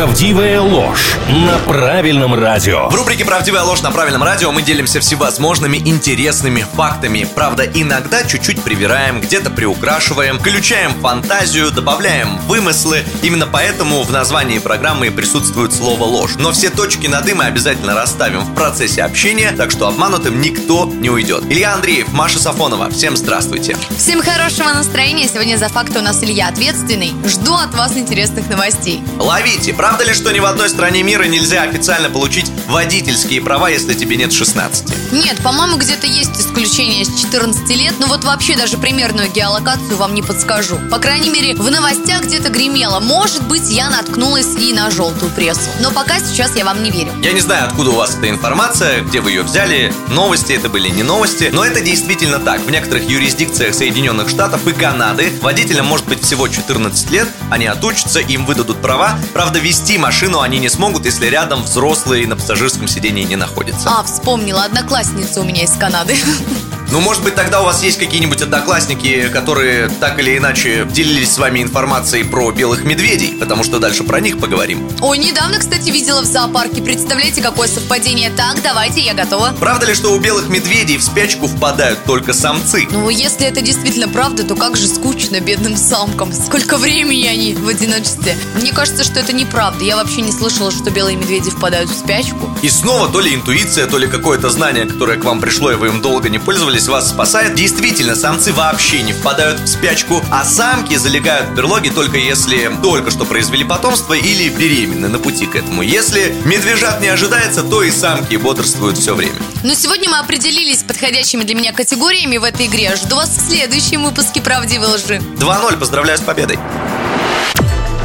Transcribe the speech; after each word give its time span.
Правдивая 0.00 0.62
ложь 0.62 1.18
на 1.28 1.58
правильном 1.58 2.32
радио. 2.34 2.88
В 2.88 2.94
рубрике 2.94 3.26
«Правдивая 3.26 3.64
ложь» 3.64 3.82
на 3.82 3.90
правильном 3.90 4.22
радио 4.22 4.50
мы 4.50 4.62
делимся 4.62 4.98
всевозможными 4.98 5.76
интересными 5.76 6.64
фактами. 6.74 7.28
Правда, 7.34 7.64
иногда 7.64 8.24
чуть-чуть 8.24 8.62
привираем, 8.62 9.20
где-то 9.20 9.50
приукрашиваем, 9.50 10.38
включаем 10.38 10.94
фантазию, 11.02 11.70
добавляем 11.70 12.38
вымыслы. 12.46 13.04
Именно 13.20 13.46
поэтому 13.46 14.02
в 14.02 14.10
названии 14.10 14.58
программы 14.58 15.08
и 15.08 15.10
присутствует 15.10 15.74
слово 15.74 16.04
«ложь». 16.04 16.36
Но 16.38 16.52
все 16.52 16.70
точки 16.70 17.06
над 17.06 17.28
«и» 17.28 17.34
мы 17.34 17.44
обязательно 17.44 17.94
расставим 17.94 18.40
в 18.40 18.54
процессе 18.54 19.02
общения, 19.02 19.52
так 19.52 19.70
что 19.70 19.86
обманутым 19.86 20.40
никто 20.40 20.86
не 20.86 21.10
уйдет. 21.10 21.44
Илья 21.50 21.74
Андреев, 21.74 22.10
Маша 22.14 22.38
Сафонова, 22.38 22.88
всем 22.88 23.18
здравствуйте. 23.18 23.76
Всем 23.98 24.22
хорошего 24.22 24.70
настроения. 24.70 25.28
Сегодня 25.28 25.58
за 25.58 25.68
факты 25.68 25.98
у 25.98 26.02
нас 26.02 26.22
Илья 26.22 26.48
ответственный. 26.48 27.12
Жду 27.26 27.52
от 27.52 27.74
вас 27.74 27.98
интересных 27.98 28.48
новостей. 28.48 29.02
Ловите! 29.18 29.74
Правда 29.74 29.89
ли, 29.98 30.14
что 30.14 30.30
ни 30.32 30.38
в 30.38 30.44
одной 30.44 30.68
стране 30.68 31.02
мира 31.02 31.24
нельзя 31.24 31.62
официально 31.62 32.08
получить 32.10 32.50
водительские 32.66 33.40
права, 33.40 33.68
если 33.68 33.94
тебе 33.94 34.16
нет 34.16 34.32
16? 34.32 35.12
Нет, 35.12 35.40
по-моему, 35.42 35.76
где-то 35.76 36.06
есть 36.06 36.38
исключение 36.38 37.04
с 37.04 37.20
14 37.20 37.68
лет, 37.76 37.94
но 37.98 38.06
вот 38.06 38.24
вообще 38.24 38.56
даже 38.56 38.78
примерную 38.78 39.30
геолокацию 39.30 39.96
вам 39.96 40.14
не 40.14 40.22
подскажу. 40.22 40.78
По 40.90 40.98
крайней 40.98 41.30
мере, 41.30 41.54
в 41.54 41.70
новостях 41.70 42.22
где-то 42.24 42.50
гремело. 42.50 43.00
Может 43.00 43.46
быть, 43.46 43.68
я 43.70 43.90
наткнулась 43.90 44.56
и 44.58 44.72
на 44.72 44.90
желтую 44.90 45.30
прессу. 45.32 45.70
Но 45.80 45.90
пока 45.90 46.18
сейчас 46.20 46.56
я 46.56 46.64
вам 46.64 46.82
не 46.82 46.90
верю. 46.90 47.12
Я 47.22 47.32
не 47.32 47.40
знаю, 47.40 47.66
откуда 47.66 47.90
у 47.90 47.94
вас 47.94 48.16
эта 48.16 48.28
информация, 48.30 49.02
где 49.02 49.20
вы 49.20 49.30
ее 49.30 49.42
взяли, 49.42 49.92
новости 50.08 50.52
это 50.52 50.68
были 50.68 50.88
не 50.88 51.02
новости, 51.02 51.50
но 51.52 51.64
это 51.64 51.80
действительно 51.80 52.38
так. 52.38 52.60
В 52.60 52.70
некоторых 52.70 53.08
юрисдикциях 53.08 53.74
Соединенных 53.74 54.28
Штатов 54.28 54.66
и 54.66 54.72
Канады 54.72 55.32
водителям 55.40 55.86
может 55.86 56.06
быть 56.06 56.22
всего 56.22 56.48
14 56.48 57.10
лет, 57.10 57.28
они 57.50 57.66
отучатся, 57.66 58.20
им 58.20 58.46
выдадут 58.46 58.80
права. 58.80 59.18
Правда, 59.32 59.58
вести 59.58 59.98
машину 59.98 60.40
они 60.40 60.58
не 60.58 60.68
смогут, 60.68 61.04
если 61.04 61.26
рядом 61.26 61.64
взрослые 61.64 62.26
на 62.26 62.36
пассажирском 62.60 62.88
сидении 62.88 63.24
не 63.24 63.36
находятся. 63.36 63.88
А, 63.88 64.02
вспомнила, 64.02 64.64
одноклассница 64.64 65.40
у 65.40 65.44
меня 65.44 65.64
из 65.64 65.72
Канады. 65.72 66.14
Ну, 66.92 66.98
может 66.98 67.22
быть, 67.22 67.36
тогда 67.36 67.60
у 67.60 67.64
вас 67.64 67.84
есть 67.84 67.98
какие-нибудь 68.00 68.42
одноклассники, 68.42 69.28
которые 69.28 69.88
так 70.00 70.18
или 70.18 70.36
иначе 70.36 70.88
делились 70.90 71.30
с 71.30 71.38
вами 71.38 71.62
информацией 71.62 72.24
про 72.24 72.50
белых 72.50 72.82
медведей, 72.82 73.36
потому 73.38 73.62
что 73.62 73.78
дальше 73.78 74.02
про 74.02 74.18
них 74.18 74.40
поговорим. 74.40 74.88
Ой, 75.00 75.18
недавно, 75.18 75.58
кстати, 75.58 75.90
видела 75.90 76.22
в 76.22 76.24
зоопарке. 76.24 76.82
Представляете, 76.82 77.42
какое 77.42 77.68
совпадение. 77.68 78.30
Так, 78.30 78.60
давайте, 78.62 79.02
я 79.02 79.14
готова. 79.14 79.54
Правда 79.60 79.86
ли, 79.86 79.94
что 79.94 80.12
у 80.12 80.18
белых 80.18 80.48
медведей 80.48 80.96
в 80.96 81.04
спячку 81.04 81.46
впадают 81.46 82.02
только 82.04 82.32
самцы? 82.32 82.88
Ну, 82.90 83.08
если 83.08 83.46
это 83.46 83.60
действительно 83.60 84.08
правда, 84.08 84.42
то 84.42 84.56
как 84.56 84.76
же 84.76 84.88
скучно 84.88 85.38
бедным 85.40 85.76
самкам. 85.76 86.32
Сколько 86.32 86.76
времени 86.76 87.26
они 87.26 87.54
в 87.54 87.68
одиночестве. 87.68 88.36
Мне 88.56 88.72
кажется, 88.72 89.04
что 89.04 89.20
это 89.20 89.32
неправда. 89.32 89.84
Я 89.84 89.94
вообще 89.94 90.22
не 90.22 90.32
слышала, 90.32 90.72
что 90.72 90.90
белые 90.90 91.16
медведи 91.16 91.50
впадают 91.50 91.88
в 91.88 91.96
спячку. 91.96 92.50
И 92.62 92.68
снова 92.68 93.08
то 93.08 93.20
ли 93.20 93.32
интуиция, 93.32 93.86
то 93.86 93.96
ли 93.96 94.08
какое-то 94.08 94.50
знание, 94.50 94.86
которое 94.86 95.18
к 95.18 95.24
вам 95.24 95.40
пришло, 95.40 95.70
и 95.70 95.76
вы 95.76 95.86
им 95.88 96.02
долго 96.02 96.28
не 96.28 96.40
пользовались, 96.40 96.79
вас 96.88 97.10
спасает. 97.10 97.54
Действительно, 97.54 98.14
самцы 98.14 98.52
вообще 98.52 99.02
не 99.02 99.12
впадают 99.12 99.60
в 99.60 99.66
спячку, 99.66 100.22
а 100.30 100.44
самки 100.44 100.96
залегают 100.96 101.50
в 101.50 101.54
берлоге 101.54 101.90
только 101.90 102.18
если 102.18 102.70
только 102.82 103.10
что 103.10 103.24
произвели 103.24 103.64
потомство 103.64 104.14
или 104.14 104.48
беременны 104.48 105.08
на 105.08 105.18
пути 105.18 105.46
к 105.46 105.56
этому. 105.56 105.82
Если 105.82 106.34
медвежат 106.44 107.00
не 107.00 107.08
ожидается, 107.08 107.62
то 107.62 107.82
и 107.82 107.90
самки 107.90 108.36
бодрствуют 108.36 108.98
все 108.98 109.14
время. 109.14 109.34
Но 109.62 109.74
сегодня 109.74 110.08
мы 110.08 110.18
определились 110.18 110.80
с 110.80 110.82
подходящими 110.82 111.44
для 111.44 111.54
меня 111.54 111.72
категориями 111.72 112.38
в 112.38 112.44
этой 112.44 112.66
игре. 112.66 112.94
Жду 112.96 113.16
вас 113.16 113.30
в 113.30 113.48
следующем 113.48 114.04
выпуске 114.04 114.40
«Правдивой 114.40 114.88
лжи». 114.88 115.20
2-0, 115.38 115.76
поздравляю 115.78 116.18
с 116.18 116.22
победой. 116.22 116.58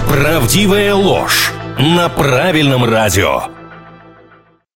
Правдивая 0.10 0.94
ложь 0.94 1.52
на 1.78 2.10
правильном 2.10 2.86
радио. 2.86 3.55